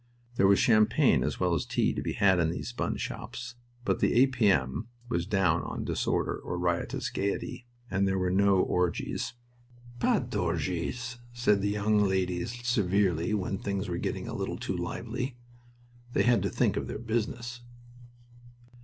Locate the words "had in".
2.13-2.49